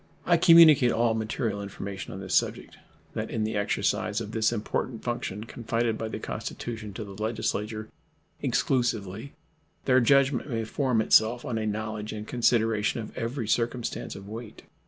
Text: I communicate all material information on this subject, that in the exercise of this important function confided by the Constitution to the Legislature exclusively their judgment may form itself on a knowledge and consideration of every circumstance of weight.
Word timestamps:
I 0.25 0.35
communicate 0.37 0.91
all 0.91 1.13
material 1.13 1.61
information 1.61 2.11
on 2.11 2.21
this 2.21 2.33
subject, 2.33 2.75
that 3.13 3.29
in 3.29 3.43
the 3.43 3.55
exercise 3.55 4.19
of 4.19 4.31
this 4.31 4.51
important 4.51 5.03
function 5.03 5.43
confided 5.43 5.95
by 5.99 6.07
the 6.07 6.17
Constitution 6.17 6.91
to 6.95 7.03
the 7.03 7.13
Legislature 7.21 7.87
exclusively 8.41 9.33
their 9.85 9.99
judgment 10.01 10.49
may 10.49 10.63
form 10.63 11.01
itself 11.01 11.45
on 11.45 11.59
a 11.59 11.67
knowledge 11.67 12.13
and 12.13 12.27
consideration 12.27 12.99
of 12.99 13.15
every 13.15 13.47
circumstance 13.47 14.15
of 14.15 14.27
weight. 14.27 14.63